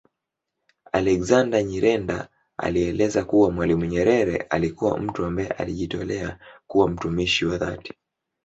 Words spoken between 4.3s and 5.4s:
alikuwa mtu